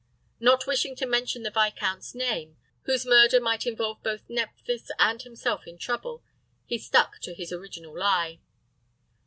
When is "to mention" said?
0.95-1.43